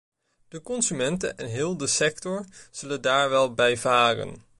[0.47, 4.43] De consumenten en heel de sector zullen daar wel bij varen.